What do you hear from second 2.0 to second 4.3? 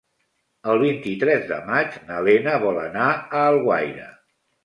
na Lena vol anar a Alguaire.